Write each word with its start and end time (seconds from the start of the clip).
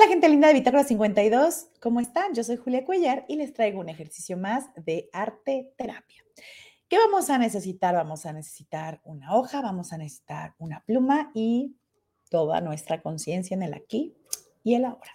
Hola 0.00 0.08
gente 0.08 0.30
linda 0.30 0.48
de 0.48 0.54
Bitácora 0.54 0.82
52, 0.82 1.66
¿cómo 1.78 2.00
están? 2.00 2.32
Yo 2.32 2.42
soy 2.42 2.56
Julia 2.56 2.86
Cuellar 2.86 3.26
y 3.28 3.36
les 3.36 3.52
traigo 3.52 3.80
un 3.80 3.90
ejercicio 3.90 4.38
más 4.38 4.70
de 4.74 5.10
arte 5.12 5.74
terapia. 5.76 6.24
¿Qué 6.88 6.96
vamos 6.96 7.28
a 7.28 7.36
necesitar? 7.36 7.94
Vamos 7.94 8.24
a 8.24 8.32
necesitar 8.32 9.02
una 9.04 9.36
hoja, 9.36 9.60
vamos 9.60 9.92
a 9.92 9.98
necesitar 9.98 10.54
una 10.56 10.82
pluma 10.86 11.30
y 11.34 11.76
toda 12.30 12.62
nuestra 12.62 13.02
conciencia 13.02 13.54
en 13.54 13.62
el 13.62 13.74
aquí 13.74 14.14
y 14.64 14.72
el 14.72 14.86
ahora. 14.86 15.12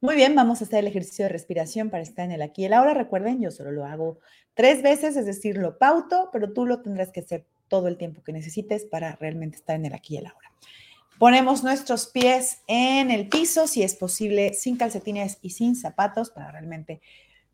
Muy 0.00 0.16
bien, 0.16 0.34
vamos 0.34 0.62
a 0.62 0.64
hacer 0.64 0.80
el 0.80 0.88
ejercicio 0.88 1.26
de 1.26 1.28
respiración 1.28 1.88
para 1.88 2.02
estar 2.02 2.24
en 2.24 2.32
el 2.32 2.42
aquí 2.42 2.62
y 2.62 2.64
el 2.64 2.72
ahora. 2.72 2.94
Recuerden, 2.94 3.40
yo 3.40 3.52
solo 3.52 3.70
lo 3.70 3.84
hago 3.84 4.18
tres 4.54 4.82
veces, 4.82 5.16
es 5.16 5.26
decir, 5.26 5.58
lo 5.58 5.78
pauto, 5.78 6.30
pero 6.32 6.52
tú 6.52 6.66
lo 6.66 6.82
tendrás 6.82 7.12
que 7.12 7.20
hacer 7.20 7.46
todo 7.68 7.86
el 7.86 7.96
tiempo 7.96 8.24
que 8.24 8.32
necesites 8.32 8.84
para 8.84 9.14
realmente 9.14 9.58
estar 9.58 9.76
en 9.76 9.86
el 9.86 9.94
aquí 9.94 10.14
y 10.14 10.18
el 10.18 10.26
ahora. 10.26 10.50
Ponemos 11.18 11.64
nuestros 11.64 12.06
pies 12.06 12.62
en 12.68 13.10
el 13.10 13.28
piso, 13.28 13.66
si 13.66 13.82
es 13.82 13.96
posible, 13.96 14.54
sin 14.54 14.76
calcetines 14.76 15.38
y 15.42 15.50
sin 15.50 15.74
zapatos, 15.74 16.30
para 16.30 16.52
realmente 16.52 17.00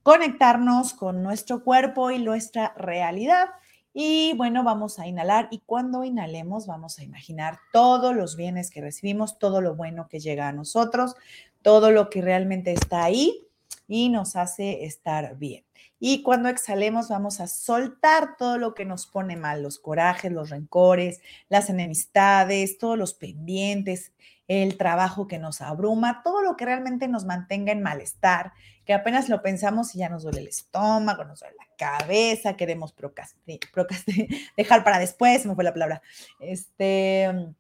conectarnos 0.03 0.93
con 0.93 1.23
nuestro 1.23 1.65
cuerpo 1.65 2.11
y 2.11 2.19
nuestra 2.19 2.75
realidad. 2.77 3.49
Y 3.95 4.35
bueno, 4.37 4.65
vamos 4.65 4.99
a 4.99 5.07
inhalar 5.07 5.49
y 5.51 5.61
cuando 5.61 6.05
inhalemos 6.05 6.67
vamos 6.67 6.99
a 6.99 7.05
imaginar 7.05 7.59
todos 7.73 8.15
los 8.15 8.37
bienes 8.37 8.71
que 8.71 8.83
recibimos, 8.83 9.39
todo 9.39 9.63
lo 9.63 9.75
bueno 9.75 10.09
que 10.11 10.21
llega 10.21 10.49
a 10.49 10.53
nosotros, 10.53 11.15
todo 11.63 11.91
lo 11.91 12.11
que 12.11 12.21
realmente 12.21 12.73
está 12.73 13.05
ahí 13.05 13.47
y 13.89 14.11
nos 14.11 14.37
hace 14.37 14.85
estar 14.85 15.39
bien. 15.39 15.64
Y 16.01 16.23
cuando 16.23 16.49
exhalemos 16.49 17.09
vamos 17.09 17.41
a 17.41 17.47
soltar 17.47 18.37
todo 18.37 18.59
lo 18.59 18.75
que 18.75 18.85
nos 18.85 19.07
pone 19.07 19.37
mal, 19.37 19.63
los 19.63 19.79
corajes, 19.79 20.33
los 20.33 20.51
rencores, 20.51 21.21
las 21.49 21.71
enemistades, 21.71 22.79
todos 22.79 22.99
los 22.99 23.15
pendientes, 23.15 24.13
el 24.49 24.77
trabajo 24.77 25.27
que 25.27 25.39
nos 25.39 25.61
abruma, 25.61 26.23
todo 26.23 26.43
lo 26.43 26.57
que 26.57 26.67
realmente 26.67 27.09
nos 27.09 27.25
mantenga 27.25 27.73
en 27.73 27.83
malestar, 27.83 28.53
que 28.85 28.93
apenas 28.93 29.29
lo 29.29 29.41
pensamos 29.41 29.95
y 29.95 29.99
ya 29.99 30.09
nos 30.09 30.25
duele 30.25 30.41
el 30.41 30.49
estómago, 30.49 31.25
nos 31.25 31.41
duele 31.41 31.57
la 31.57 31.77
cabeza, 31.77 32.57
queremos 32.57 32.93
procrastinar, 32.93 33.61
dejar 34.57 34.85
para 34.85 34.99
después, 34.99 35.47
me 35.47 35.55
fue 35.55 35.65
la 35.65 35.73
palabra, 35.73 36.03
este, 36.41 37.55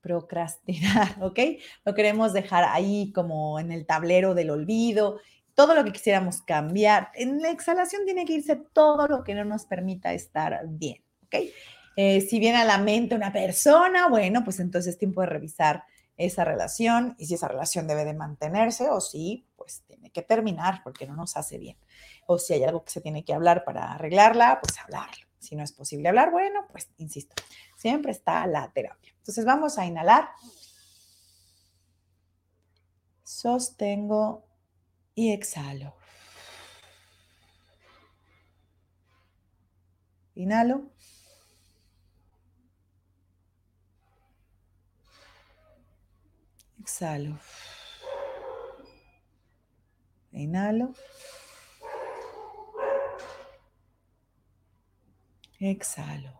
procrastinar, 0.00 1.16
¿ok? 1.20 1.40
Lo 1.84 1.94
queremos 1.94 2.32
dejar 2.32 2.64
ahí 2.64 3.10
como 3.12 3.58
en 3.58 3.72
el 3.72 3.86
tablero 3.86 4.34
del 4.34 4.50
olvido 4.50 5.18
todo 5.56 5.74
lo 5.74 5.82
que 5.84 5.92
quisiéramos 5.92 6.42
cambiar. 6.42 7.10
En 7.14 7.40
la 7.42 7.50
exhalación 7.50 8.04
tiene 8.04 8.24
que 8.24 8.34
irse 8.34 8.54
todo 8.54 9.08
lo 9.08 9.24
que 9.24 9.34
no 9.34 9.44
nos 9.44 9.64
permita 9.64 10.12
estar 10.12 10.60
bien, 10.68 11.02
¿ok? 11.24 11.36
Eh, 11.96 12.20
si 12.20 12.38
viene 12.38 12.58
a 12.58 12.64
la 12.64 12.78
mente 12.78 13.14
una 13.14 13.32
persona, 13.32 14.06
bueno, 14.08 14.44
pues 14.44 14.60
entonces 14.60 14.92
es 14.92 14.98
tiempo 14.98 15.22
de 15.22 15.28
revisar 15.28 15.84
esa 16.18 16.44
relación 16.44 17.14
y 17.18 17.26
si 17.26 17.34
esa 17.34 17.48
relación 17.48 17.86
debe 17.86 18.04
de 18.04 18.14
mantenerse 18.14 18.90
o 18.90 19.00
si 19.00 19.46
pues 19.56 19.82
tiene 19.86 20.10
que 20.10 20.22
terminar 20.22 20.82
porque 20.84 21.06
no 21.06 21.16
nos 21.16 21.36
hace 21.38 21.58
bien. 21.58 21.78
O 22.26 22.38
si 22.38 22.52
hay 22.52 22.64
algo 22.64 22.84
que 22.84 22.90
se 22.90 23.00
tiene 23.00 23.24
que 23.24 23.32
hablar 23.32 23.64
para 23.64 23.94
arreglarla, 23.94 24.60
pues 24.60 24.78
hablarlo. 24.78 25.26
Si 25.38 25.56
no 25.56 25.64
es 25.64 25.72
posible 25.72 26.08
hablar, 26.08 26.30
bueno, 26.30 26.66
pues 26.70 26.90
insisto, 26.98 27.34
siempre 27.76 28.12
está 28.12 28.46
la 28.46 28.70
terapia. 28.72 29.14
Entonces 29.18 29.44
vamos 29.46 29.78
a 29.78 29.86
inhalar. 29.86 30.28
Sostengo 33.24 34.45
y 35.16 35.32
exhalo. 35.32 35.94
Inhalo. 40.36 40.90
Exhalo. 46.78 47.38
Inhalo. 50.32 50.92
Exhalo. 55.58 56.32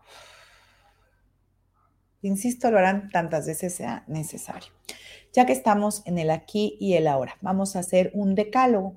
Insisto, 2.20 2.70
lo 2.70 2.78
harán 2.78 3.08
tantas 3.10 3.46
veces 3.46 3.74
sea 3.74 4.04
necesario 4.06 4.72
ya 5.36 5.44
que 5.44 5.52
estamos 5.52 6.02
en 6.06 6.16
el 6.18 6.30
aquí 6.30 6.78
y 6.80 6.94
el 6.94 7.06
ahora. 7.06 7.36
Vamos 7.42 7.76
a 7.76 7.80
hacer 7.80 8.10
un 8.14 8.34
decálogo. 8.34 8.96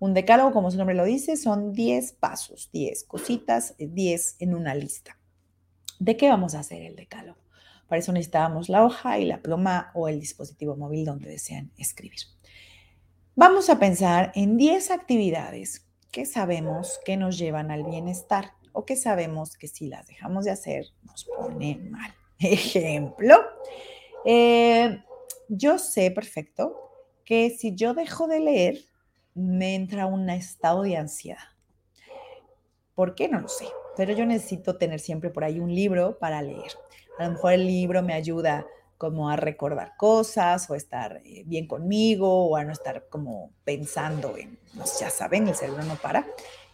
Un 0.00 0.14
decálogo, 0.14 0.52
como 0.52 0.68
su 0.72 0.76
nombre 0.76 0.96
lo 0.96 1.04
dice, 1.04 1.36
son 1.36 1.72
10 1.72 2.12
pasos, 2.14 2.70
10 2.72 3.04
cositas, 3.04 3.76
10 3.78 4.36
en 4.40 4.56
una 4.56 4.74
lista. 4.74 5.16
¿De 6.00 6.16
qué 6.16 6.28
vamos 6.28 6.56
a 6.56 6.60
hacer 6.60 6.82
el 6.82 6.96
decálogo? 6.96 7.38
Para 7.86 8.00
eso 8.00 8.10
necesitamos 8.10 8.68
la 8.68 8.84
hoja 8.84 9.20
y 9.20 9.26
la 9.26 9.42
pluma 9.42 9.92
o 9.94 10.08
el 10.08 10.18
dispositivo 10.18 10.76
móvil 10.76 11.04
donde 11.04 11.30
desean 11.30 11.70
escribir. 11.76 12.18
Vamos 13.36 13.70
a 13.70 13.78
pensar 13.78 14.32
en 14.34 14.56
10 14.56 14.90
actividades 14.90 15.86
que 16.10 16.26
sabemos 16.26 16.98
que 17.04 17.16
nos 17.16 17.38
llevan 17.38 17.70
al 17.70 17.84
bienestar 17.84 18.54
o 18.72 18.84
que 18.84 18.96
sabemos 18.96 19.56
que 19.56 19.68
si 19.68 19.86
las 19.86 20.08
dejamos 20.08 20.46
de 20.46 20.50
hacer 20.50 20.86
nos 21.04 21.26
pone 21.26 21.76
mal. 21.76 22.12
Ejemplo, 22.40 23.36
eh, 24.24 25.04
yo 25.50 25.78
sé 25.78 26.12
perfecto 26.12 26.76
que 27.24 27.50
si 27.50 27.74
yo 27.74 27.92
dejo 27.92 28.28
de 28.28 28.40
leer, 28.40 28.78
me 29.34 29.74
entra 29.74 30.06
un 30.06 30.30
estado 30.30 30.82
de 30.82 30.96
ansiedad. 30.96 31.38
¿Por 32.94 33.14
qué? 33.14 33.28
No 33.28 33.40
lo 33.40 33.48
sé, 33.48 33.66
pero 33.96 34.12
yo 34.12 34.26
necesito 34.26 34.76
tener 34.76 35.00
siempre 35.00 35.30
por 35.30 35.42
ahí 35.42 35.58
un 35.58 35.74
libro 35.74 36.18
para 36.18 36.40
leer. 36.40 36.70
A 37.18 37.24
lo 37.24 37.32
mejor 37.32 37.52
el 37.54 37.66
libro 37.66 38.02
me 38.02 38.14
ayuda 38.14 38.66
como 38.96 39.28
a 39.28 39.36
recordar 39.36 39.96
cosas 39.96 40.68
o 40.70 40.74
estar 40.74 41.20
eh, 41.24 41.42
bien 41.46 41.66
conmigo 41.66 42.46
o 42.46 42.56
a 42.56 42.64
no 42.64 42.72
estar 42.72 43.08
como 43.08 43.50
pensando 43.64 44.36
en, 44.36 44.58
no 44.74 44.84
ya 45.00 45.10
saben, 45.10 45.48
el 45.48 45.54
cerebro 45.54 45.82
no 45.82 45.96
para. 45.96 46.26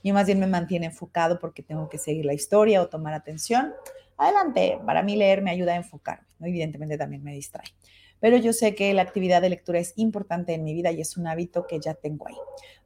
Y 0.03 0.13
más 0.13 0.27
bien 0.27 0.39
me 0.39 0.47
mantiene 0.47 0.87
enfocado 0.87 1.39
porque 1.39 1.63
tengo 1.63 1.89
que 1.89 1.99
seguir 1.99 2.27
la 2.27 2.35
historia 2.35 2.83
o 2.83 2.89
tomar 2.89 3.15
atención. 3.15 3.73
Adelante, 4.19 4.79
para 4.85 5.03
mí 5.03 5.17
leer 5.17 5.41
me 5.41 5.51
ayuda 5.51 5.73
a 5.73 5.77
enfocarme, 5.77 6.27
evidentemente 6.41 6.99
también 6.99 7.23
me 7.23 7.33
distrae 7.33 7.69
pero 8.21 8.37
yo 8.37 8.53
sé 8.53 8.75
que 8.75 8.93
la 8.94 9.03
actividad 9.03 9.43
de 9.43 9.50
lectura 9.50 9.78
es 9.78 9.93
importante 9.97 10.54
en 10.54 10.65
mi 10.65 10.75
vida 10.75 10.91
y 10.91 11.00
es 11.00 11.16
un 11.16 11.27
hábito 11.27 11.66
que 11.66 11.81
ya 11.81 11.94
tengo 11.94 12.27
ahí. 12.27 12.37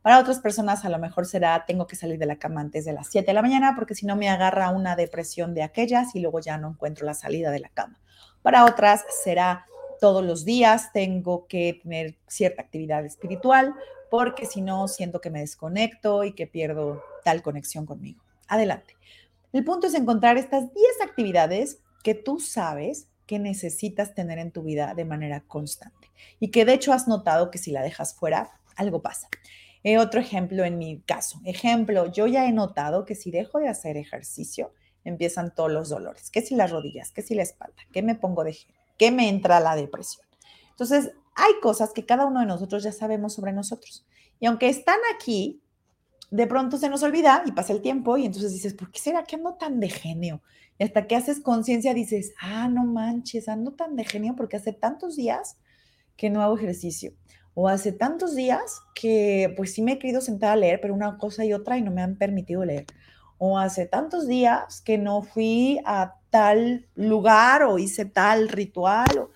Para 0.02 0.18
otras 0.18 0.40
personas 0.40 0.84
a 0.84 0.88
lo 0.88 0.98
mejor 0.98 1.26
será 1.26 1.64
tengo 1.66 1.86
que 1.86 1.96
salir 1.96 2.18
de 2.18 2.26
la 2.26 2.36
cama 2.36 2.60
antes 2.60 2.84
de 2.84 2.92
las 2.92 3.08
7 3.10 3.26
de 3.26 3.34
la 3.34 3.42
mañana 3.42 3.74
porque 3.76 3.94
si 3.94 4.06
no 4.06 4.16
me 4.16 4.28
agarra 4.28 4.70
una 4.70 4.96
depresión 4.96 5.54
de 5.54 5.62
aquellas 5.62 6.14
y 6.14 6.20
luego 6.20 6.40
ya 6.40 6.56
no 6.58 6.70
encuentro 6.70 7.06
la 7.06 7.14
salida 7.14 7.50
de 7.50 7.60
la 7.60 7.68
cama. 7.68 8.00
Para 8.42 8.64
otras 8.64 9.04
será 9.22 9.66
todos 10.00 10.24
los 10.24 10.44
días 10.44 10.92
tengo 10.92 11.46
que 11.46 11.80
tener 11.82 12.16
cierta 12.26 12.62
actividad 12.62 13.04
espiritual 13.04 13.74
porque 14.10 14.46
si 14.46 14.62
no 14.62 14.88
siento 14.88 15.20
que 15.20 15.30
me 15.30 15.40
desconecto 15.40 16.24
y 16.24 16.32
que 16.32 16.46
pierdo 16.46 17.02
tal 17.22 17.42
conexión 17.42 17.86
conmigo. 17.86 18.22
Adelante. 18.48 18.96
El 19.52 19.64
punto 19.64 19.86
es 19.86 19.94
encontrar 19.94 20.38
estas 20.38 20.72
10 20.72 20.86
actividades 21.02 21.82
que 22.02 22.14
tú 22.14 22.40
sabes 22.40 23.09
que 23.30 23.38
necesitas 23.38 24.12
tener 24.12 24.40
en 24.40 24.50
tu 24.50 24.64
vida 24.64 24.92
de 24.92 25.04
manera 25.04 25.44
constante 25.46 26.10
y 26.40 26.50
que 26.50 26.64
de 26.64 26.74
hecho 26.74 26.92
has 26.92 27.06
notado 27.06 27.52
que 27.52 27.58
si 27.58 27.70
la 27.70 27.80
dejas 27.80 28.12
fuera, 28.12 28.58
algo 28.74 29.02
pasa. 29.02 29.28
Eh, 29.84 29.98
otro 29.98 30.18
ejemplo 30.18 30.64
en 30.64 30.78
mi 30.78 31.00
caso. 31.02 31.40
Ejemplo, 31.44 32.10
yo 32.10 32.26
ya 32.26 32.48
he 32.48 32.52
notado 32.52 33.04
que 33.04 33.14
si 33.14 33.30
dejo 33.30 33.60
de 33.60 33.68
hacer 33.68 33.96
ejercicio, 33.96 34.74
empiezan 35.04 35.54
todos 35.54 35.70
los 35.70 35.88
dolores. 35.90 36.28
¿Qué 36.32 36.42
si 36.42 36.56
las 36.56 36.72
rodillas? 36.72 37.12
¿Qué 37.12 37.22
si 37.22 37.36
la 37.36 37.44
espalda? 37.44 37.76
¿Qué 37.92 38.02
me 38.02 38.16
pongo 38.16 38.42
de 38.42 38.58
¿Qué 38.98 39.12
me 39.12 39.28
entra 39.28 39.60
la 39.60 39.76
depresión? 39.76 40.26
Entonces, 40.70 41.12
hay 41.36 41.52
cosas 41.62 41.92
que 41.92 42.04
cada 42.04 42.26
uno 42.26 42.40
de 42.40 42.46
nosotros 42.46 42.82
ya 42.82 42.90
sabemos 42.90 43.34
sobre 43.34 43.52
nosotros. 43.52 44.04
Y 44.40 44.46
aunque 44.46 44.68
están 44.68 44.98
aquí, 45.14 45.62
de 46.30 46.46
pronto 46.46 46.78
se 46.78 46.88
nos 46.88 47.02
olvida 47.02 47.42
y 47.44 47.52
pasa 47.52 47.72
el 47.72 47.82
tiempo 47.82 48.16
y 48.16 48.26
entonces 48.26 48.52
dices, 48.52 48.74
¿por 48.74 48.90
qué 48.90 49.00
será 49.00 49.24
que 49.24 49.36
ando 49.36 49.54
tan 49.54 49.80
de 49.80 49.88
genio? 49.88 50.42
Y 50.78 50.84
hasta 50.84 51.06
que 51.06 51.16
haces 51.16 51.40
conciencia 51.40 51.92
dices, 51.92 52.32
ah, 52.40 52.68
no 52.68 52.84
manches, 52.84 53.48
ando 53.48 53.72
tan 53.72 53.96
de 53.96 54.04
genio 54.04 54.34
porque 54.36 54.56
hace 54.56 54.72
tantos 54.72 55.16
días 55.16 55.58
que 56.16 56.30
no 56.30 56.42
hago 56.42 56.56
ejercicio. 56.56 57.12
O 57.54 57.68
hace 57.68 57.92
tantos 57.92 58.36
días 58.36 58.80
que 58.94 59.52
pues 59.56 59.74
sí 59.74 59.82
me 59.82 59.92
he 59.92 59.98
querido 59.98 60.20
sentar 60.20 60.52
a 60.52 60.56
leer, 60.56 60.80
pero 60.80 60.94
una 60.94 61.18
cosa 61.18 61.44
y 61.44 61.52
otra 61.52 61.76
y 61.76 61.82
no 61.82 61.90
me 61.90 62.02
han 62.02 62.16
permitido 62.16 62.64
leer. 62.64 62.86
O 63.38 63.58
hace 63.58 63.86
tantos 63.86 64.28
días 64.28 64.80
que 64.82 64.98
no 64.98 65.22
fui 65.22 65.80
a 65.84 66.14
tal 66.30 66.86
lugar 66.94 67.64
o 67.64 67.78
hice 67.78 68.04
tal 68.04 68.48
ritual. 68.48 69.28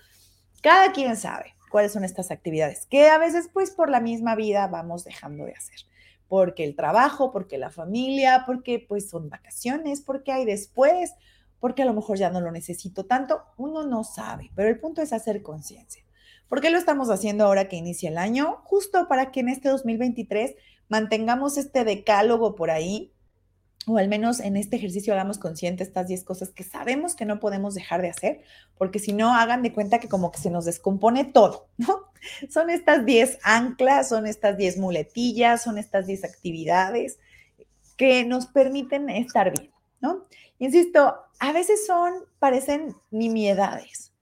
Cada 0.63 0.93
quien 0.93 1.17
sabe 1.17 1.55
cuáles 1.71 1.93
son 1.93 2.05
estas 2.05 2.31
actividades 2.31 2.87
que 2.87 3.09
a 3.09 3.19
veces 3.19 3.51
pues 3.53 3.73
por 3.73 3.91
la 3.91 4.01
misma 4.01 4.37
vida 4.37 4.69
vamos 4.69 5.03
dejando 5.03 5.45
de 5.45 5.55
hacer 5.55 5.81
porque 6.35 6.65
el 6.65 6.75
trabajo, 6.75 7.31
porque 7.31 7.59
la 7.59 7.71
familia, 7.71 8.43
porque 8.45 8.85
pues 8.89 9.09
son 9.09 9.31
vacaciones, 9.31 10.01
porque 10.01 10.33
hay 10.33 10.45
después, 10.45 11.13
porque 11.61 11.83
a 11.83 11.85
lo 11.85 11.95
mejor 11.95 12.19
ya 12.19 12.29
no 12.29 12.41
lo 12.41 12.51
necesito 12.51 13.07
tanto, 13.07 13.45
uno 13.57 13.87
no 13.87 14.03
sabe, 14.03 14.51
pero 14.57 14.69
el 14.69 14.81
punto 14.81 15.01
es 15.01 15.13
hacer 15.13 15.43
conciencia. 15.43 16.05
¿Por 16.49 16.61
qué 16.61 16.71
lo 16.71 16.79
estamos 16.79 17.09
haciendo 17.09 17.45
ahora 17.45 17.69
que 17.69 17.77
inicia 17.77 18.11
el 18.11 18.19
año? 18.19 18.63
Justo 18.65 19.07
para 19.07 19.31
que 19.31 19.41
en 19.41 19.49
este 19.49 19.69
2023 19.69 20.57
mantengamos 20.89 21.57
este 21.57 21.85
decálogo 21.85 22.57
por 22.57 22.73
ahí, 22.73 23.14
o 23.87 23.99
al 23.99 24.09
menos 24.09 24.41
en 24.41 24.57
este 24.57 24.77
ejercicio 24.77 25.13
hagamos 25.13 25.39
consciente 25.39 25.83
estas 25.83 26.09
10 26.09 26.25
cosas 26.25 26.51
que 26.51 26.65
sabemos 26.65 27.15
que 27.15 27.27
no 27.27 27.41
podemos 27.41 27.75
dejar 27.75 28.03
de 28.03 28.09
hacer, 28.09 28.41
porque 28.79 28.99
si 28.99 29.13
no, 29.13 29.35
hagan 29.35 29.63
de 29.63 29.73
cuenta 29.73 29.99
que 29.99 30.09
como 30.09 30.31
que 30.31 30.39
se 30.39 30.51
nos 30.51 30.65
descompone 30.65 31.25
todo, 31.25 31.69
¿no? 31.77 32.05
son 32.49 32.71
estas 32.71 33.05
10 33.05 33.39
anclas, 33.43 34.09
son 34.09 34.27
estas 34.27 34.57
10 34.57 34.79
muletillas, 34.79 35.63
son 35.63 35.79
estas 35.79 36.07
10 36.07 36.25
actividades 36.25 37.19
que 37.97 38.25
nos 38.25 38.47
permiten 38.47 39.09
estar 39.11 39.53
bien, 39.53 39.71
¿no? 40.01 40.25
Insisto, 40.59 41.15
a 41.39 41.53
veces 41.53 41.87
son, 41.87 42.13
parecen 42.39 42.97
nimiedades, 43.11 44.13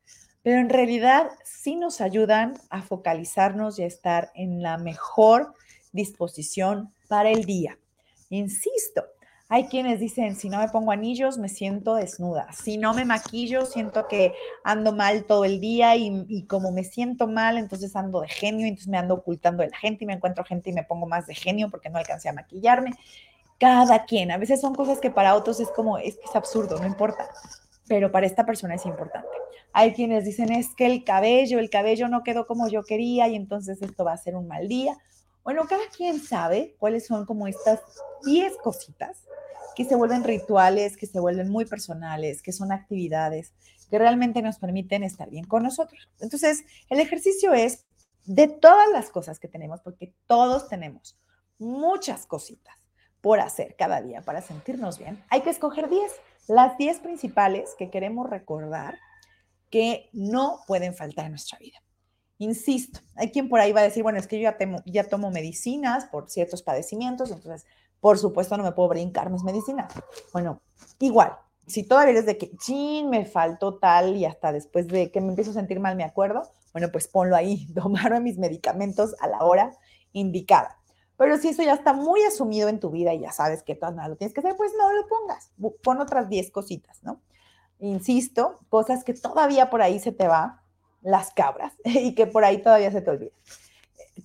pero 0.42 0.58
en 0.58 0.68
realidad 0.68 1.30
sí 1.44 1.76
nos 1.76 2.00
ayudan 2.00 2.54
a 2.68 2.82
focalizarnos 2.82 3.78
y 3.78 3.84
a 3.84 3.86
estar 3.86 4.32
en 4.34 4.62
la 4.62 4.76
mejor 4.76 5.54
disposición 5.92 6.92
para 7.08 7.30
el 7.30 7.44
día. 7.44 7.78
Insisto, 8.30 9.04
hay 9.52 9.64
quienes 9.64 10.00
dicen, 10.00 10.34
si 10.34 10.48
no 10.48 10.56
me 10.56 10.68
pongo 10.68 10.92
anillos, 10.92 11.36
me 11.36 11.50
siento 11.50 11.96
desnuda. 11.96 12.50
Si 12.54 12.78
no 12.78 12.94
me 12.94 13.04
maquillo, 13.04 13.66
siento 13.66 14.08
que 14.08 14.32
ando 14.64 14.94
mal 14.94 15.26
todo 15.26 15.44
el 15.44 15.60
día 15.60 15.94
y, 15.94 16.46
como 16.46 16.72
me 16.72 16.84
siento 16.84 17.26
mal, 17.26 17.58
entonces 17.58 17.94
ando 17.94 18.22
de 18.22 18.28
genio, 18.28 18.66
entonces 18.66 18.88
me 18.88 18.96
ando 18.96 19.12
ocultando 19.12 19.62
de 19.62 19.68
la 19.68 19.76
gente 19.76 20.04
y 20.04 20.06
me 20.06 20.14
encuentro 20.14 20.42
gente 20.42 20.70
y 20.70 20.72
me 20.72 20.84
pongo 20.84 21.06
más 21.06 21.26
de 21.26 21.34
genio 21.34 21.68
porque 21.70 21.90
no 21.90 21.98
alcancé 21.98 22.30
a 22.30 22.32
maquillarme. 22.32 22.94
Cada 23.60 24.06
quien, 24.06 24.30
a 24.30 24.38
veces 24.38 24.58
son 24.58 24.74
cosas 24.74 25.00
que 25.00 25.10
para 25.10 25.34
otros 25.34 25.60
es 25.60 25.68
como, 25.68 25.98
es 25.98 26.16
que 26.16 26.24
es 26.24 26.34
absurdo, 26.34 26.78
no 26.78 26.86
importa, 26.86 27.28
pero 27.86 28.10
para 28.10 28.24
esta 28.24 28.46
persona 28.46 28.76
es 28.76 28.86
importante. 28.86 29.28
Hay 29.74 29.92
quienes 29.92 30.24
dicen, 30.24 30.50
es 30.50 30.74
que 30.74 30.86
el 30.86 31.04
cabello, 31.04 31.58
el 31.58 31.68
cabello 31.68 32.08
no 32.08 32.22
quedó 32.22 32.46
como 32.46 32.68
yo 32.68 32.84
quería 32.84 33.28
y 33.28 33.36
entonces 33.36 33.82
esto 33.82 34.02
va 34.02 34.14
a 34.14 34.16
ser 34.16 34.34
un 34.34 34.48
mal 34.48 34.66
día. 34.66 34.96
Bueno, 35.44 35.66
cada 35.68 35.88
quien 35.96 36.20
sabe 36.20 36.76
cuáles 36.78 37.06
son 37.06 37.26
como 37.26 37.46
estas 37.48 37.80
10 38.24 38.56
cositas 38.58 39.24
que 39.74 39.84
se 39.84 39.96
vuelven 39.96 40.24
rituales, 40.24 40.96
que 40.96 41.06
se 41.06 41.18
vuelven 41.18 41.50
muy 41.50 41.64
personales, 41.64 42.42
que 42.42 42.52
son 42.52 42.72
actividades 42.72 43.52
que 43.92 43.98
realmente 43.98 44.40
nos 44.40 44.58
permiten 44.58 45.04
estar 45.04 45.28
bien 45.28 45.44
con 45.44 45.62
nosotros. 45.62 46.08
Entonces, 46.18 46.64
el 46.88 46.98
ejercicio 46.98 47.52
es 47.52 47.84
de 48.24 48.48
todas 48.48 48.88
las 48.90 49.10
cosas 49.10 49.38
que 49.38 49.48
tenemos, 49.48 49.82
porque 49.82 50.14
todos 50.26 50.66
tenemos 50.70 51.18
muchas 51.58 52.24
cositas 52.24 52.74
por 53.20 53.38
hacer 53.38 53.76
cada 53.76 54.00
día 54.00 54.22
para 54.22 54.40
sentirnos 54.40 54.98
bien. 54.98 55.22
Hay 55.28 55.42
que 55.42 55.50
escoger 55.50 55.90
10, 55.90 56.10
las 56.48 56.78
10 56.78 57.00
principales 57.00 57.74
que 57.78 57.90
queremos 57.90 58.30
recordar 58.30 58.98
que 59.68 60.08
no 60.14 60.60
pueden 60.66 60.94
faltar 60.94 61.26
en 61.26 61.32
nuestra 61.32 61.58
vida. 61.58 61.82
Insisto, 62.42 62.98
hay 63.14 63.30
quien 63.30 63.48
por 63.48 63.60
ahí 63.60 63.70
va 63.70 63.82
a 63.82 63.84
decir, 63.84 64.02
bueno, 64.02 64.18
es 64.18 64.26
que 64.26 64.40
yo 64.40 64.50
ya, 64.50 64.56
ya 64.84 65.04
tomo 65.04 65.30
medicinas 65.30 66.06
por 66.06 66.28
ciertos 66.28 66.60
padecimientos, 66.60 67.30
entonces, 67.30 67.64
por 68.00 68.18
supuesto, 68.18 68.56
no 68.56 68.64
me 68.64 68.72
puedo 68.72 68.88
brincar 68.88 69.30
mis 69.30 69.44
medicinas. 69.44 69.92
Bueno, 70.32 70.60
igual, 70.98 71.36
si 71.68 71.84
todavía 71.84 72.14
eres 72.14 72.26
de 72.26 72.38
que, 72.38 72.56
chin, 72.56 73.10
me 73.10 73.26
faltó 73.26 73.78
tal 73.78 74.16
y 74.16 74.24
hasta 74.24 74.50
después 74.50 74.88
de 74.88 75.12
que 75.12 75.20
me 75.20 75.28
empiezo 75.28 75.52
a 75.52 75.54
sentir 75.54 75.78
mal 75.78 75.94
me 75.94 76.02
acuerdo, 76.02 76.42
bueno, 76.72 76.90
pues 76.90 77.06
ponlo 77.06 77.36
ahí, 77.36 77.66
tomarme 77.74 78.18
mis 78.18 78.38
medicamentos 78.38 79.14
a 79.20 79.28
la 79.28 79.44
hora 79.44 79.70
indicada. 80.10 80.80
Pero 81.16 81.38
si 81.38 81.50
eso 81.50 81.62
ya 81.62 81.74
está 81.74 81.92
muy 81.92 82.24
asumido 82.24 82.68
en 82.68 82.80
tu 82.80 82.90
vida 82.90 83.14
y 83.14 83.20
ya 83.20 83.30
sabes 83.30 83.62
que 83.62 83.76
todo 83.76 83.92
nada 83.92 84.08
lo 84.08 84.16
tienes 84.16 84.34
que 84.34 84.40
hacer, 84.40 84.56
pues 84.56 84.72
no 84.76 84.90
lo 84.90 85.06
pongas. 85.06 85.52
Pon 85.84 86.00
otras 86.00 86.28
10 86.28 86.50
cositas, 86.50 87.04
¿no? 87.04 87.20
Insisto, 87.78 88.58
cosas 88.68 89.04
que 89.04 89.14
todavía 89.14 89.70
por 89.70 89.80
ahí 89.80 90.00
se 90.00 90.10
te 90.10 90.26
va, 90.26 90.61
las 91.02 91.32
cabras 91.32 91.72
y 91.84 92.14
que 92.14 92.26
por 92.26 92.44
ahí 92.44 92.62
todavía 92.62 92.90
se 92.90 93.02
te 93.02 93.10
olvida. 93.10 93.32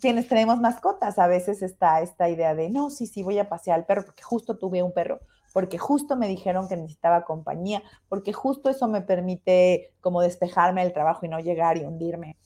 Quienes 0.01 0.27
tenemos 0.27 0.59
mascotas, 0.59 1.17
a 1.17 1.27
veces 1.27 1.61
está 1.61 2.01
esta 2.01 2.29
idea 2.29 2.55
de, 2.55 2.69
no, 2.69 2.89
sí, 2.89 3.07
sí, 3.07 3.23
voy 3.23 3.39
a 3.39 3.49
pasear 3.49 3.79
al 3.79 3.85
perro 3.85 4.05
porque 4.05 4.21
justo 4.21 4.57
tuve 4.57 4.83
un 4.83 4.91
perro, 4.91 5.19
porque 5.53 5.77
justo 5.77 6.17
me 6.17 6.27
dijeron 6.27 6.67
que 6.67 6.75
necesitaba 6.75 7.23
compañía, 7.23 7.81
porque 8.09 8.33
justo 8.33 8.69
eso 8.69 8.87
me 8.87 9.01
permite 9.01 9.93
como 10.01 10.21
despejarme 10.21 10.83
del 10.83 10.93
trabajo 10.93 11.25
y 11.25 11.29
no 11.29 11.39
llegar 11.39 11.77
y 11.77 11.85
hundirme 11.85 12.37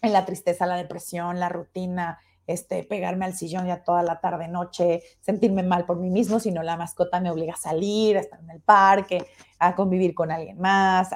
en 0.00 0.12
la 0.12 0.24
tristeza, 0.24 0.66
la 0.66 0.76
depresión, 0.76 1.38
la 1.38 1.48
rutina, 1.48 2.18
este, 2.46 2.82
pegarme 2.82 3.24
al 3.24 3.34
sillón 3.34 3.66
ya 3.66 3.84
toda 3.84 4.02
la 4.02 4.20
tarde, 4.20 4.48
noche, 4.48 5.02
sentirme 5.20 5.62
mal 5.62 5.86
por 5.86 5.98
mí 5.98 6.10
mismo, 6.10 6.40
sino 6.40 6.62
la 6.62 6.76
mascota 6.76 7.20
me 7.20 7.30
obliga 7.30 7.54
a 7.54 7.56
salir, 7.56 8.16
a 8.16 8.20
estar 8.20 8.40
en 8.40 8.50
el 8.50 8.60
parque, 8.60 9.26
a 9.58 9.74
convivir 9.74 10.14
con 10.14 10.30
alguien 10.30 10.58
más, 10.58 11.10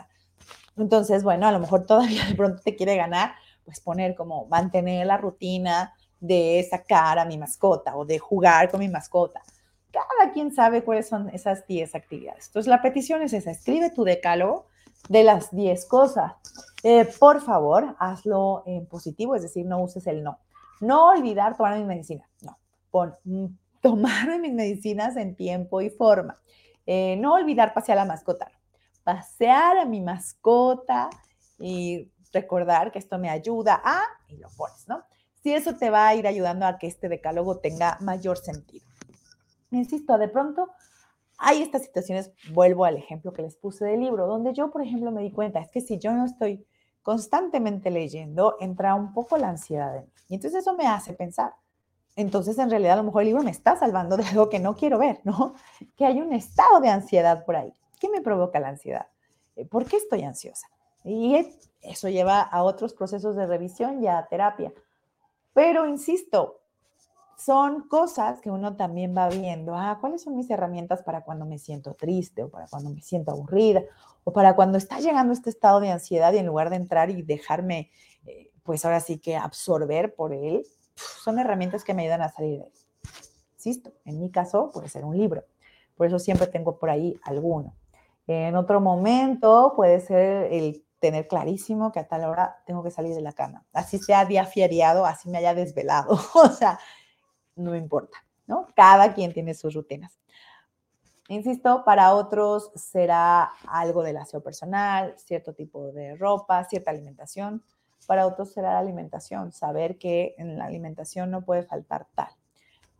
entonces, 0.76 1.22
bueno, 1.22 1.46
a 1.46 1.52
lo 1.52 1.58
mejor 1.58 1.86
todavía 1.86 2.24
de 2.26 2.34
pronto 2.34 2.62
te 2.62 2.76
quiere 2.76 2.96
ganar, 2.96 3.32
pues 3.64 3.80
poner 3.80 4.14
como 4.14 4.46
mantener 4.46 5.06
la 5.06 5.16
rutina 5.16 5.94
de 6.20 6.66
sacar 6.68 7.18
a 7.18 7.24
mi 7.24 7.38
mascota 7.38 7.96
o 7.96 8.04
de 8.04 8.18
jugar 8.18 8.70
con 8.70 8.80
mi 8.80 8.88
mascota. 8.88 9.42
Cada 9.90 10.32
quien 10.32 10.52
sabe 10.52 10.84
cuáles 10.84 11.08
son 11.08 11.30
esas 11.30 11.66
10 11.66 11.94
actividades. 11.94 12.46
Entonces, 12.46 12.68
la 12.68 12.82
petición 12.82 13.22
es 13.22 13.32
esa, 13.32 13.50
escribe 13.50 13.90
tu 13.90 14.04
decálogo 14.04 14.66
de 15.08 15.24
las 15.24 15.54
10 15.54 15.86
cosas. 15.86 16.32
Eh, 16.82 17.08
por 17.18 17.40
favor, 17.40 17.96
hazlo 17.98 18.62
en 18.66 18.86
positivo, 18.86 19.34
es 19.34 19.42
decir, 19.42 19.66
no 19.66 19.82
uses 19.82 20.06
el 20.06 20.22
no. 20.22 20.38
No 20.80 21.08
olvidar 21.08 21.56
tomar 21.56 21.78
mis 21.78 21.86
medicinas, 21.86 22.28
no. 22.42 22.58
Pon 22.90 23.14
mm, 23.24 23.46
tomar 23.80 24.38
mis 24.40 24.52
medicinas 24.52 25.16
en 25.16 25.34
tiempo 25.34 25.80
y 25.80 25.90
forma. 25.90 26.38
Eh, 26.86 27.16
no 27.16 27.34
olvidar 27.34 27.74
pasear 27.74 27.98
a 27.98 28.02
la 28.02 28.08
mascota, 28.08 28.50
pasear 29.06 29.78
a 29.78 29.84
mi 29.84 30.00
mascota 30.00 31.08
y 31.60 32.10
recordar 32.32 32.90
que 32.90 32.98
esto 32.98 33.18
me 33.18 33.30
ayuda 33.30 33.80
a, 33.84 34.02
y 34.26 34.36
lo 34.36 34.48
pones, 34.56 34.88
¿no? 34.88 35.04
Si 35.44 35.54
eso 35.54 35.76
te 35.76 35.90
va 35.90 36.08
a 36.08 36.14
ir 36.16 36.26
ayudando 36.26 36.66
a 36.66 36.76
que 36.76 36.88
este 36.88 37.08
decálogo 37.08 37.58
tenga 37.58 37.98
mayor 38.00 38.36
sentido. 38.36 38.84
Insisto, 39.70 40.18
de 40.18 40.26
pronto 40.26 40.70
hay 41.38 41.62
estas 41.62 41.82
situaciones, 41.82 42.32
vuelvo 42.52 42.84
al 42.84 42.96
ejemplo 42.96 43.32
que 43.32 43.42
les 43.42 43.54
puse 43.54 43.84
del 43.84 44.00
libro, 44.00 44.26
donde 44.26 44.52
yo, 44.54 44.72
por 44.72 44.82
ejemplo, 44.82 45.12
me 45.12 45.22
di 45.22 45.30
cuenta, 45.30 45.60
es 45.60 45.70
que 45.70 45.80
si 45.80 45.98
yo 45.98 46.12
no 46.12 46.24
estoy 46.24 46.66
constantemente 47.02 47.92
leyendo, 47.92 48.56
entra 48.58 48.96
un 48.96 49.12
poco 49.14 49.36
la 49.36 49.50
ansiedad 49.50 49.96
en 49.96 50.06
mí. 50.06 50.12
Y 50.30 50.34
entonces 50.34 50.62
eso 50.62 50.74
me 50.74 50.88
hace 50.88 51.12
pensar, 51.12 51.54
entonces 52.16 52.58
en 52.58 52.70
realidad 52.70 52.94
a 52.94 52.96
lo 52.96 53.04
mejor 53.04 53.22
el 53.22 53.28
libro 53.28 53.44
me 53.44 53.52
está 53.52 53.76
salvando 53.76 54.16
de 54.16 54.24
algo 54.24 54.48
que 54.48 54.58
no 54.58 54.74
quiero 54.74 54.98
ver, 54.98 55.20
¿no? 55.22 55.54
Que 55.96 56.06
hay 56.06 56.20
un 56.20 56.32
estado 56.32 56.80
de 56.80 56.88
ansiedad 56.88 57.44
por 57.44 57.54
ahí. 57.54 57.72
¿Qué 58.06 58.12
me 58.12 58.20
provoca 58.20 58.60
la 58.60 58.68
ansiedad? 58.68 59.08
Eh, 59.56 59.64
¿Por 59.64 59.84
qué 59.84 59.96
estoy 59.96 60.22
ansiosa? 60.22 60.68
Y 61.02 61.34
eso 61.82 62.08
lleva 62.08 62.40
a 62.40 62.62
otros 62.62 62.94
procesos 62.94 63.34
de 63.34 63.46
revisión 63.46 64.00
y 64.00 64.06
a 64.06 64.24
terapia. 64.30 64.72
Pero, 65.52 65.88
insisto, 65.88 66.60
son 67.36 67.88
cosas 67.88 68.40
que 68.40 68.48
uno 68.48 68.76
también 68.76 69.12
va 69.16 69.28
viendo. 69.28 69.74
Ah, 69.74 69.98
¿cuáles 70.00 70.22
son 70.22 70.36
mis 70.36 70.48
herramientas 70.50 71.02
para 71.02 71.24
cuando 71.24 71.46
me 71.46 71.58
siento 71.58 71.94
triste 71.94 72.44
o 72.44 72.48
para 72.48 72.68
cuando 72.68 72.90
me 72.90 73.02
siento 73.02 73.32
aburrida 73.32 73.82
o 74.22 74.32
para 74.32 74.54
cuando 74.54 74.78
está 74.78 75.00
llegando 75.00 75.32
este 75.32 75.50
estado 75.50 75.80
de 75.80 75.90
ansiedad 75.90 76.32
y 76.32 76.38
en 76.38 76.46
lugar 76.46 76.70
de 76.70 76.76
entrar 76.76 77.10
y 77.10 77.22
dejarme, 77.22 77.90
eh, 78.24 78.52
pues 78.62 78.84
ahora 78.84 79.00
sí 79.00 79.18
que 79.18 79.34
absorber 79.36 80.14
por 80.14 80.32
él, 80.32 80.64
son 80.94 81.40
herramientas 81.40 81.82
que 81.82 81.92
me 81.92 82.02
ayudan 82.02 82.22
a 82.22 82.28
salir 82.28 82.60
de 82.60 82.68
eso. 82.68 82.86
Insisto, 83.56 83.92
en 84.04 84.20
mi 84.20 84.30
caso 84.30 84.70
puede 84.72 84.88
ser 84.88 85.04
un 85.04 85.16
libro. 85.16 85.42
Por 85.96 86.06
eso 86.06 86.20
siempre 86.20 86.46
tengo 86.46 86.78
por 86.78 86.88
ahí 86.88 87.18
alguno. 87.24 87.74
En 88.26 88.56
otro 88.56 88.80
momento 88.80 89.72
puede 89.76 90.00
ser 90.00 90.52
el 90.52 90.84
tener 90.98 91.28
clarísimo 91.28 91.92
que 91.92 92.00
a 92.00 92.08
tal 92.08 92.24
hora 92.24 92.62
tengo 92.66 92.82
que 92.82 92.90
salir 92.90 93.14
de 93.14 93.20
la 93.20 93.32
cama. 93.32 93.64
Así 93.72 93.98
sea 93.98 94.24
día 94.24 94.44
feriado, 94.44 95.06
así 95.06 95.28
me 95.28 95.38
haya 95.38 95.54
desvelado. 95.54 96.18
o 96.34 96.48
sea, 96.48 96.78
no 97.54 97.70
me 97.70 97.78
importa, 97.78 98.18
¿no? 98.46 98.66
Cada 98.74 99.14
quien 99.14 99.32
tiene 99.32 99.54
sus 99.54 99.74
rutinas. 99.74 100.18
Insisto, 101.28 101.84
para 101.84 102.14
otros 102.14 102.70
será 102.76 103.52
algo 103.66 104.02
del 104.04 104.16
aseo 104.16 104.42
personal, 104.42 105.14
cierto 105.18 105.54
tipo 105.54 105.90
de 105.92 106.14
ropa, 106.16 106.64
cierta 106.64 106.92
alimentación. 106.92 107.64
Para 108.06 108.26
otros 108.26 108.52
será 108.52 108.72
la 108.72 108.78
alimentación, 108.78 109.50
saber 109.50 109.98
que 109.98 110.36
en 110.38 110.56
la 110.58 110.66
alimentación 110.66 111.30
no 111.30 111.44
puede 111.44 111.64
faltar 111.64 112.06
tal, 112.14 112.28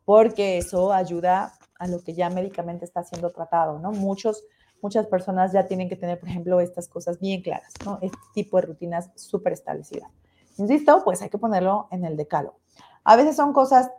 porque 0.04 0.59
eso 0.59 0.92
ayuda 0.92 1.52
a 1.78 1.87
lo 1.87 2.02
que 2.02 2.14
ya 2.14 2.28
médicamente 2.28 2.85
está 2.85 3.04
siendo 3.04 3.30
tratado, 3.30 3.78
¿no? 3.78 3.92
Muchos 3.92 4.42
muchas 4.83 5.06
personas 5.06 5.52
ya 5.52 5.66
tienen 5.66 5.88
que 5.88 5.97
tener, 5.97 6.18
por 6.18 6.28
ejemplo, 6.28 6.61
estas 6.61 6.88
cosas 6.88 7.18
bien 7.18 7.42
claras, 7.42 7.73
¿no? 7.85 7.99
Este 8.02 8.18
tipo 8.35 8.61
de 8.61 8.66
rutinas 8.66 9.11
súper 9.14 9.52
establecidas. 9.52 10.11
Insisto, 10.59 11.02
pues 11.04 11.23
hay 11.23 11.28
que 11.28 11.38
ponerlo 11.38 11.88
en 11.90 12.04
el 12.04 12.16
decálogo. 12.16 12.59
A 13.04 13.16
veces 13.16 13.37
son 13.37 13.52
cosas 13.52 13.90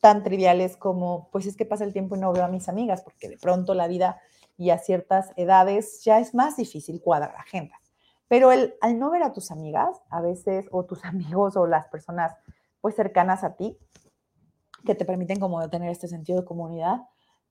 tan 0.00 0.22
triviales 0.22 0.76
como, 0.76 1.28
pues 1.30 1.46
es 1.46 1.56
que 1.56 1.66
pasa 1.66 1.84
el 1.84 1.92
tiempo 1.92 2.16
y 2.16 2.20
no 2.20 2.32
veo 2.32 2.44
a 2.44 2.48
mis 2.48 2.68
amigas, 2.68 3.02
porque 3.02 3.28
de 3.28 3.38
pronto 3.38 3.74
la 3.74 3.88
vida 3.88 4.20
y 4.56 4.70
a 4.70 4.78
ciertas 4.78 5.30
edades 5.36 6.02
ya 6.04 6.18
es 6.18 6.34
más 6.34 6.56
difícil 6.56 7.00
cuadrar 7.00 7.34
agenda. 7.36 7.74
Pero 8.28 8.50
al 8.50 8.98
no 8.98 9.10
ver 9.10 9.22
a 9.22 9.32
tus 9.32 9.50
amigas, 9.50 10.00
a 10.10 10.20
veces, 10.20 10.66
o 10.70 10.84
tus 10.84 11.04
amigos 11.04 11.56
o 11.56 11.66
las 11.66 11.86
personas 11.88 12.34
pues 12.80 12.94
cercanas 12.94 13.42
a 13.44 13.56
ti, 13.56 13.76
que 14.84 14.94
te 14.94 15.04
permiten 15.04 15.40
como 15.40 15.68
tener 15.68 15.90
este 15.90 16.08
sentido 16.08 16.40
de 16.40 16.46
comunidad, 16.46 17.08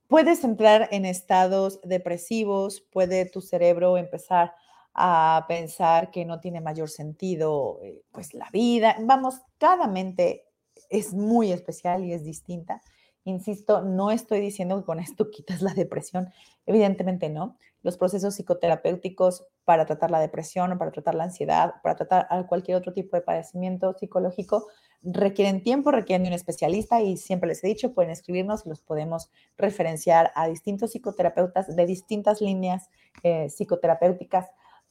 puedes 0.07 0.43
entrar 0.43 0.87
en 0.91 1.05
estados 1.05 1.79
depresivos, 1.83 2.81
puede 2.91 3.25
tu 3.25 3.41
cerebro 3.41 3.97
empezar 3.97 4.53
a 4.93 5.45
pensar 5.47 6.09
que 6.09 6.25
no 6.25 6.39
tiene 6.39 6.61
mayor 6.61 6.89
sentido 6.89 7.79
eh, 7.83 8.01
pues 8.11 8.33
la 8.33 8.49
vida. 8.51 8.95
Vamos, 9.01 9.41
cada 9.57 9.87
mente 9.87 10.45
es 10.89 11.13
muy 11.13 11.51
especial 11.51 12.05
y 12.05 12.13
es 12.13 12.23
distinta. 12.23 12.81
Insisto, 13.25 13.81
no 13.81 14.11
estoy 14.11 14.39
diciendo 14.39 14.77
que 14.77 14.85
con 14.85 14.99
esto 14.99 15.29
quitas 15.31 15.61
la 15.61 15.73
depresión, 15.73 16.29
evidentemente 16.65 17.29
no. 17.29 17.57
Los 17.81 17.97
procesos 17.97 18.35
psicoterapéuticos 18.35 19.45
para 19.63 19.85
tratar 19.85 20.09
la 20.09 20.19
depresión 20.19 20.71
o 20.71 20.77
para 20.77 20.91
tratar 20.91 21.13
la 21.13 21.25
ansiedad, 21.25 21.75
para 21.83 21.95
tratar 21.95 22.47
cualquier 22.47 22.77
otro 22.77 22.93
tipo 22.93 23.15
de 23.15 23.21
padecimiento 23.21 23.93
psicológico, 23.93 24.67
requieren 25.03 25.63
tiempo, 25.63 25.91
requieren 25.91 26.23
de 26.23 26.29
un 26.29 26.33
especialista 26.33 27.01
y 27.01 27.17
siempre 27.17 27.47
les 27.47 27.63
he 27.63 27.67
dicho, 27.67 27.93
pueden 27.93 28.11
escribirnos 28.11 28.65
y 28.65 28.69
los 28.69 28.81
podemos 28.81 29.29
referenciar 29.57 30.31
a 30.35 30.47
distintos 30.47 30.91
psicoterapeutas 30.91 31.75
de 31.75 31.85
distintas 31.85 32.41
líneas 32.41 32.89
eh, 33.23 33.49
psicoterapéuticas. 33.49 34.47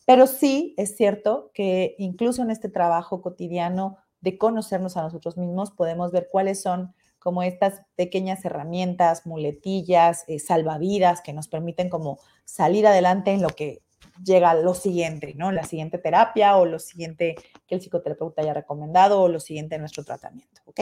Pero 0.06 0.26
sí 0.26 0.75
es 0.76 0.96
cierto 0.96 1.50
que 1.54 1.94
incluso 1.99 2.42
en 2.42 2.50
este 2.50 2.68
trabajo 2.68 3.23
cotidiano 3.23 3.99
de 4.20 4.38
conocernos 4.38 4.96
a 4.96 5.02
nosotros 5.02 5.37
mismos, 5.37 5.70
podemos 5.70 6.11
ver 6.11 6.28
cuáles 6.30 6.62
son 6.62 6.94
como 7.18 7.42
estas 7.42 7.80
pequeñas 7.96 8.44
herramientas, 8.44 9.26
muletillas, 9.26 10.25
eh, 10.28 10.38
salvavidas 10.38 11.23
que 11.23 11.32
nos 11.32 11.49
permiten 11.49 11.88
como 11.88 12.18
salir 12.44 12.87
adelante 12.87 13.32
en 13.32 13.40
lo 13.40 13.49
que 13.49 13.82
llega 14.23 14.54
lo 14.54 14.75
siguiente, 14.75 15.35
¿no? 15.35 15.52
La 15.52 15.64
siguiente 15.64 15.99
terapia 15.99 16.56
o 16.56 16.64
lo 16.64 16.78
siguiente 16.78 17.35
que 17.66 17.75
el 17.75 17.80
psicoterapeuta 17.80 18.42
haya 18.42 18.54
recomendado 18.54 19.21
o 19.21 19.28
lo 19.28 19.40
siguiente 19.40 19.75
en 19.76 19.80
nuestro 19.80 20.04
tratamiento, 20.04 20.61
¿ok? 20.66 20.80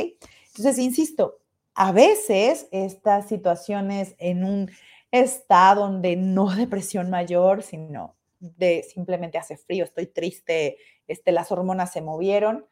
Entonces, 0.49 0.79
insisto, 0.79 1.39
a 1.75 1.93
veces 1.93 2.69
estas 2.71 3.29
situaciones 3.29 4.15
en 4.19 4.45
un 4.45 4.71
estado 5.11 5.83
donde 5.83 6.17
no 6.17 6.51
depresión 6.57 7.11
mayor, 7.11 7.63
sino 7.63 8.17
de 8.41 8.83
simplemente 8.83 9.39
hace 9.39 9.57
frío, 9.57 9.85
estoy 9.85 10.07
triste, 10.07 10.77
este, 11.07 11.31
las 11.31 11.53
hormonas 11.53 11.93
se 11.93 12.03
movieron, 12.03 12.67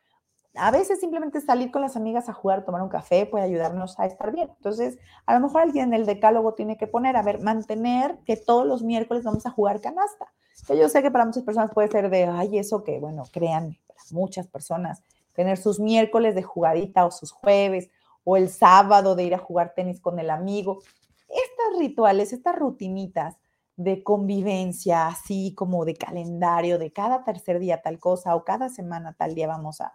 a 0.55 0.71
veces 0.71 1.01
simplemente 1.01 1.41
salir 1.41 1.71
con 1.71 1.83
las 1.83 1.97
amigas 1.97 2.29
a 2.29 2.33
jugar, 2.33 2.65
tomar 2.65 2.83
un 2.83 2.89
café 2.89 3.27
puede 3.27 3.45
ayudarnos 3.45 3.99
a 3.99 4.07
estar 4.07 4.33
bien. 4.33 4.51
Entonces, 4.57 4.99
a 5.27 5.35
lo 5.35 5.41
mejor 5.41 5.63
alguien 5.63 5.89
en 5.89 5.95
el 5.95 6.07
decálogo 6.07 6.55
tiene 6.55 6.77
que 6.77 6.87
poner, 6.87 7.17
a 7.17 7.23
ver, 7.23 7.41
mantener 7.41 8.19
que 8.25 8.37
todos 8.37 8.67
los 8.67 8.83
miércoles 8.83 9.25
vamos 9.25 9.47
a 9.47 9.51
jugar 9.51 9.81
canasta. 9.81 10.27
yo 10.69 10.89
sé 10.89 11.03
que 11.03 11.11
para 11.11 11.25
muchas 11.25 11.45
personas 11.45 11.71
puede 11.73 11.89
ser 11.89 12.11
de, 12.11 12.25
ay, 12.25 12.59
eso 12.59 12.83
que, 12.83 12.99
bueno, 12.99 13.25
créanme, 13.33 13.79
para 13.87 14.01
muchas 14.11 14.49
personas, 14.49 15.03
tener 15.35 15.57
sus 15.57 15.79
miércoles 15.79 16.35
de 16.35 16.43
jugadita 16.43 17.07
o 17.07 17.11
sus 17.11 17.31
jueves 17.31 17.89
o 18.25 18.37
el 18.37 18.49
sábado 18.49 19.15
de 19.15 19.25
ir 19.25 19.35
a 19.35 19.39
jugar 19.39 19.73
tenis 19.75 20.01
con 20.01 20.19
el 20.19 20.31
amigo. 20.31 20.81
Estas 21.29 21.79
rituales, 21.79 22.33
estas 22.33 22.57
rutinitas 22.57 23.37
de 23.77 24.03
convivencia, 24.03 25.07
así 25.07 25.55
como 25.55 25.85
de 25.85 25.95
calendario, 25.95 26.77
de 26.77 26.93
cada 26.93 27.25
tercer 27.25 27.61
día 27.61 27.81
tal 27.81 27.99
cosa 27.99 28.35
o 28.35 28.45
cada 28.45 28.69
semana 28.69 29.15
tal 29.15 29.35
día 29.35 29.47
vamos 29.47 29.81
a 29.81 29.95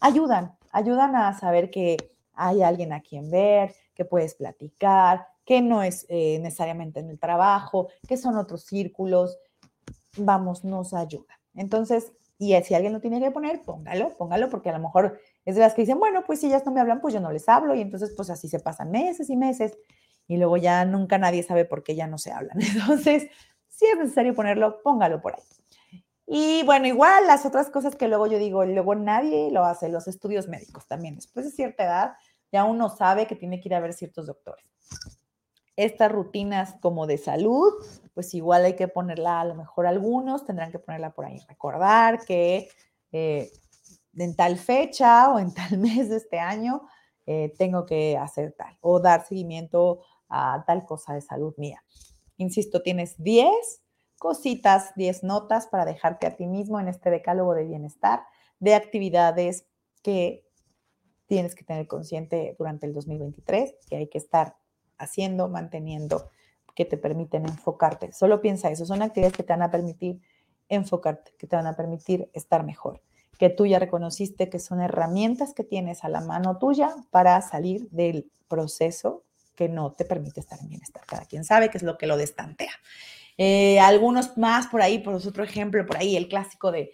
ayudan, 0.00 0.56
ayudan 0.72 1.16
a 1.16 1.38
saber 1.38 1.70
que 1.70 1.96
hay 2.34 2.62
alguien 2.62 2.92
a 2.92 3.00
quien 3.00 3.30
ver, 3.30 3.74
que 3.94 4.04
puedes 4.04 4.34
platicar, 4.34 5.26
que 5.44 5.60
no 5.60 5.82
es 5.82 6.06
eh, 6.08 6.38
necesariamente 6.40 7.00
en 7.00 7.10
el 7.10 7.18
trabajo, 7.18 7.88
que 8.06 8.16
son 8.16 8.36
otros 8.36 8.64
círculos. 8.64 9.38
Vamos, 10.16 10.64
nos 10.64 10.94
ayuda. 10.94 11.40
Entonces, 11.54 12.12
y 12.38 12.54
si 12.62 12.74
alguien 12.74 12.92
lo 12.92 13.00
tiene 13.00 13.20
que 13.20 13.32
poner, 13.32 13.62
póngalo, 13.62 14.16
póngalo, 14.16 14.48
porque 14.48 14.70
a 14.70 14.72
lo 14.72 14.78
mejor 14.78 15.18
es 15.44 15.56
de 15.56 15.60
las 15.60 15.74
que 15.74 15.82
dicen, 15.82 15.98
bueno, 15.98 16.22
pues 16.24 16.40
si 16.40 16.46
ellas 16.46 16.64
no 16.64 16.72
me 16.72 16.80
hablan, 16.80 17.00
pues 17.00 17.12
yo 17.12 17.20
no 17.20 17.32
les 17.32 17.48
hablo, 17.48 17.74
y 17.74 17.80
entonces 17.80 18.12
pues 18.16 18.30
así 18.30 18.48
se 18.48 18.60
pasan 18.60 18.92
meses 18.92 19.28
y 19.30 19.36
meses, 19.36 19.76
y 20.28 20.36
luego 20.36 20.56
ya 20.56 20.84
nunca 20.84 21.18
nadie 21.18 21.42
sabe 21.42 21.64
por 21.64 21.82
qué 21.82 21.96
ya 21.96 22.06
no 22.06 22.18
se 22.18 22.30
hablan. 22.30 22.60
Entonces, 22.62 23.28
si 23.68 23.86
es 23.86 23.98
necesario 23.98 24.34
ponerlo, 24.34 24.82
póngalo 24.82 25.20
por 25.20 25.34
ahí. 25.34 25.57
Y 26.30 26.62
bueno, 26.64 26.86
igual 26.86 27.26
las 27.26 27.46
otras 27.46 27.70
cosas 27.70 27.96
que 27.96 28.06
luego 28.06 28.26
yo 28.26 28.38
digo, 28.38 28.62
luego 28.66 28.94
nadie 28.94 29.50
lo 29.50 29.64
hace, 29.64 29.88
los 29.88 30.06
estudios 30.08 30.46
médicos 30.46 30.86
también. 30.86 31.14
Después 31.14 31.46
de 31.46 31.52
cierta 31.52 31.84
edad, 31.84 32.12
ya 32.52 32.64
uno 32.64 32.90
sabe 32.90 33.26
que 33.26 33.34
tiene 33.34 33.60
que 33.60 33.70
ir 33.70 33.74
a 33.74 33.80
ver 33.80 33.94
ciertos 33.94 34.26
doctores. 34.26 34.66
Estas 35.74 36.12
rutinas 36.12 36.74
como 36.82 37.06
de 37.06 37.16
salud, 37.16 37.72
pues 38.12 38.34
igual 38.34 38.66
hay 38.66 38.76
que 38.76 38.88
ponerla, 38.88 39.40
a 39.40 39.46
lo 39.46 39.54
mejor 39.54 39.86
algunos 39.86 40.44
tendrán 40.44 40.70
que 40.70 40.78
ponerla 40.78 41.14
por 41.14 41.24
ahí. 41.24 41.40
Recordar 41.48 42.22
que 42.26 42.68
eh, 43.10 43.50
en 44.14 44.36
tal 44.36 44.58
fecha 44.58 45.32
o 45.32 45.38
en 45.38 45.54
tal 45.54 45.78
mes 45.78 46.10
de 46.10 46.18
este 46.18 46.38
año 46.38 46.82
eh, 47.24 47.54
tengo 47.56 47.86
que 47.86 48.18
hacer 48.18 48.52
tal 48.52 48.76
o 48.82 49.00
dar 49.00 49.26
seguimiento 49.26 50.02
a 50.28 50.62
tal 50.66 50.84
cosa 50.84 51.14
de 51.14 51.22
salud 51.22 51.54
mía. 51.56 51.82
Insisto, 52.36 52.82
tienes 52.82 53.16
10 53.16 53.48
cositas, 54.18 54.92
10 54.96 55.24
notas 55.24 55.66
para 55.68 55.84
dejarte 55.84 56.26
a 56.26 56.36
ti 56.36 56.46
mismo 56.46 56.80
en 56.80 56.88
este 56.88 57.10
decálogo 57.10 57.54
de 57.54 57.64
bienestar, 57.64 58.22
de 58.58 58.74
actividades 58.74 59.66
que 60.02 60.44
tienes 61.26 61.54
que 61.54 61.64
tener 61.64 61.86
consciente 61.86 62.56
durante 62.58 62.86
el 62.86 62.92
2023, 62.92 63.74
que 63.88 63.96
hay 63.96 64.08
que 64.08 64.18
estar 64.18 64.56
haciendo, 64.96 65.48
manteniendo, 65.48 66.30
que 66.74 66.84
te 66.84 66.96
permiten 66.96 67.44
enfocarte. 67.44 68.12
Solo 68.12 68.40
piensa 68.40 68.70
eso, 68.70 68.86
son 68.86 69.02
actividades 69.02 69.36
que 69.36 69.42
te 69.42 69.52
van 69.52 69.62
a 69.62 69.70
permitir 69.70 70.20
enfocarte, 70.68 71.32
que 71.38 71.46
te 71.46 71.56
van 71.56 71.66
a 71.66 71.76
permitir 71.76 72.30
estar 72.32 72.64
mejor, 72.64 73.02
que 73.38 73.50
tú 73.50 73.66
ya 73.66 73.78
reconociste 73.78 74.48
que 74.48 74.58
son 74.58 74.80
herramientas 74.80 75.54
que 75.54 75.64
tienes 75.64 76.04
a 76.04 76.08
la 76.08 76.20
mano 76.20 76.58
tuya 76.58 76.94
para 77.10 77.40
salir 77.42 77.88
del 77.90 78.30
proceso 78.48 79.24
que 79.54 79.68
no 79.68 79.92
te 79.92 80.04
permite 80.04 80.40
estar 80.40 80.58
en 80.60 80.68
bienestar. 80.68 81.04
Cada 81.04 81.24
quien 81.24 81.44
sabe 81.44 81.68
qué 81.68 81.78
es 81.78 81.82
lo 81.82 81.98
que 81.98 82.06
lo 82.06 82.16
destantea. 82.16 82.70
Eh, 83.38 83.78
algunos 83.78 84.36
más 84.36 84.66
por 84.66 84.82
ahí, 84.82 84.98
por 84.98 85.14
otro 85.14 85.44
ejemplo, 85.44 85.86
por 85.86 85.96
ahí 85.96 86.16
el 86.16 86.28
clásico 86.28 86.72
de, 86.72 86.90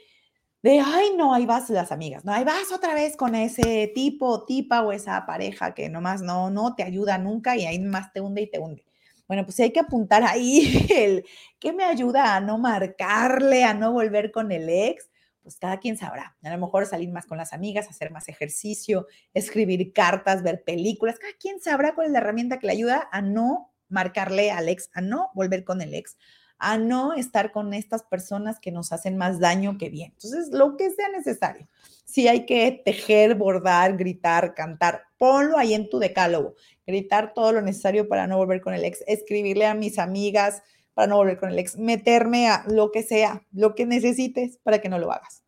de, 0.63 0.81
ay, 0.81 1.15
no, 1.17 1.35
ahí 1.35 1.47
vas 1.47 1.71
las 1.71 1.91
amigas, 1.91 2.25
no, 2.25 2.33
ahí 2.33 2.45
vas 2.45 2.71
otra 2.71 2.95
vez 2.95 3.17
con 3.17 3.35
ese 3.35 3.91
tipo, 3.95 4.45
tipa 4.45 4.83
o 4.83 4.93
esa 4.93 5.25
pareja 5.27 5.75
que 5.75 5.89
nomás 5.89 6.23
no, 6.23 6.51
no 6.51 6.75
te 6.75 6.83
ayuda 6.83 7.19
nunca 7.19 7.57
y 7.57 7.67
ahí 7.67 7.79
más 7.79 8.13
te 8.13 8.21
hunde 8.21 8.43
y 8.43 8.51
te 8.51 8.59
hunde. 8.59 8.85
Bueno, 9.27 9.45
pues 9.45 9.59
hay 9.61 9.73
que 9.73 9.81
apuntar 9.81 10.23
ahí 10.23 10.87
el 10.95 11.25
que 11.59 11.73
me 11.73 11.85
ayuda 11.85 12.37
a 12.37 12.41
no 12.41 12.59
marcarle, 12.59 13.65
a 13.65 13.75
no 13.75 13.93
volver 13.93 14.31
con 14.31 14.53
el 14.53 14.69
ex, 14.69 15.11
pues 15.43 15.57
cada 15.59 15.79
quien 15.81 15.97
sabrá. 15.97 16.37
A 16.43 16.51
lo 16.51 16.59
mejor 16.59 16.87
salir 16.87 17.11
más 17.11 17.27
con 17.27 17.39
las 17.39 17.53
amigas, 17.53 17.89
hacer 17.89 18.11
más 18.11 18.29
ejercicio, 18.29 19.07
escribir 19.33 19.93
cartas, 19.93 20.43
ver 20.43 20.63
películas, 20.63 21.19
cada 21.19 21.33
quien 21.35 21.61
sabrá 21.61 21.95
cuál 21.95 22.09
es 22.09 22.13
la 22.13 22.19
herramienta 22.19 22.59
que 22.59 22.67
le 22.67 22.73
ayuda 22.75 23.09
a 23.13 23.23
no 23.23 23.74
marcarle 23.89 24.51
al 24.51 24.69
ex, 24.69 24.91
a 24.93 25.01
no 25.01 25.31
volver 25.35 25.65
con 25.65 25.81
el 25.81 25.95
ex, 25.95 26.17
a 26.59 26.79
no 26.79 27.15
estar 27.15 27.53
con 27.53 27.75
estas 27.75 28.05
personas 28.05 28.59
que 28.61 28.73
nos 28.73 28.93
hacen 28.93 29.17
más 29.17 29.39
daño 29.41 29.77
que 29.79 29.91
bien. 29.91 30.13
Entonces, 30.13 30.49
lo 30.51 30.77
que 30.77 30.91
sea 30.91 31.09
necesario. 31.11 31.69
Si 32.05 32.29
hay 32.29 32.47
que 32.47 32.83
tejer, 32.85 33.35
bordar, 33.35 33.97
gritar, 33.97 34.55
cantar, 34.55 35.03
ponlo 35.19 35.59
ahí 35.59 35.75
en 35.75 35.89
tu 35.89 35.99
decálogo. 35.99 36.55
Gritar 36.87 37.35
todo 37.35 37.53
lo 37.53 37.61
necesario 37.61 38.09
para 38.09 38.27
no 38.27 38.37
volver 38.37 38.61
con 38.61 38.75
el 38.75 38.85
ex, 38.85 39.03
escribirle 39.07 39.67
a 39.67 39.75
mis 39.75 39.99
amigas 39.99 40.63
para 40.95 41.09
no 41.09 41.17
volver 41.17 41.39
con 41.39 41.51
el 41.51 41.59
ex, 41.59 41.77
meterme 41.77 42.49
a 42.49 42.65
lo 42.69 42.93
que 42.93 43.03
sea, 43.03 43.45
lo 43.53 43.75
que 43.75 43.85
necesites 43.85 44.59
para 44.63 44.81
que 44.81 44.89
no 44.89 44.99
lo 44.99 45.13
hagas. 45.13 45.44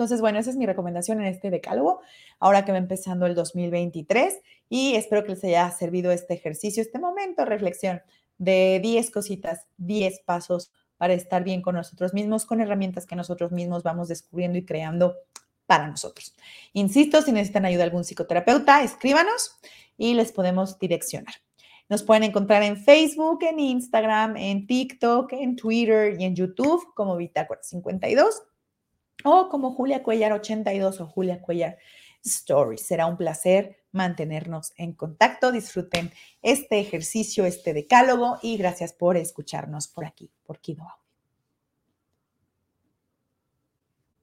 Entonces, 0.00 0.22
bueno, 0.22 0.38
esa 0.38 0.48
es 0.48 0.56
mi 0.56 0.64
recomendación 0.64 1.20
en 1.20 1.26
este 1.26 1.50
decálogo, 1.50 2.00
ahora 2.38 2.64
que 2.64 2.72
va 2.72 2.78
empezando 2.78 3.26
el 3.26 3.34
2023 3.34 4.40
y 4.70 4.94
espero 4.94 5.24
que 5.24 5.32
les 5.32 5.44
haya 5.44 5.70
servido 5.72 6.10
este 6.10 6.32
ejercicio, 6.32 6.82
este 6.82 6.98
momento 6.98 7.44
reflexión 7.44 8.00
de 8.38 8.80
10 8.82 9.10
cositas, 9.10 9.66
10 9.76 10.20
pasos 10.20 10.72
para 10.96 11.12
estar 11.12 11.44
bien 11.44 11.60
con 11.60 11.74
nosotros 11.74 12.14
mismos, 12.14 12.46
con 12.46 12.62
herramientas 12.62 13.04
que 13.04 13.14
nosotros 13.14 13.52
mismos 13.52 13.82
vamos 13.82 14.08
descubriendo 14.08 14.56
y 14.56 14.64
creando 14.64 15.16
para 15.66 15.86
nosotros. 15.86 16.34
Insisto, 16.72 17.20
si 17.20 17.32
necesitan 17.32 17.66
ayuda 17.66 17.80
de 17.80 17.84
algún 17.84 18.04
psicoterapeuta, 18.04 18.82
escríbanos 18.82 19.58
y 19.98 20.14
les 20.14 20.32
podemos 20.32 20.78
direccionar. 20.78 21.34
Nos 21.90 22.02
pueden 22.04 22.22
encontrar 22.22 22.62
en 22.62 22.78
Facebook, 22.78 23.40
en 23.42 23.60
Instagram, 23.60 24.38
en 24.38 24.66
TikTok, 24.66 25.34
en 25.34 25.56
Twitter 25.56 26.18
y 26.18 26.24
en 26.24 26.34
YouTube 26.34 26.94
como 26.94 27.18
Bitácora 27.18 27.60
52 27.62 28.44
o 29.24 29.48
como 29.48 29.72
Julia 29.72 30.02
Cuellar 30.02 30.32
82 30.32 31.00
o 31.00 31.06
Julia 31.06 31.40
Cuellar 31.40 31.78
Stories. 32.24 32.82
Será 32.82 33.06
un 33.06 33.16
placer 33.16 33.84
mantenernos 33.92 34.72
en 34.76 34.92
contacto. 34.94 35.52
Disfruten 35.52 36.12
este 36.42 36.80
ejercicio, 36.80 37.44
este 37.44 37.74
decálogo 37.74 38.38
y 38.42 38.56
gracias 38.56 38.92
por 38.92 39.16
escucharnos 39.16 39.88
por 39.88 40.04
aquí, 40.04 40.30
por 40.44 40.60
Kido 40.60 40.86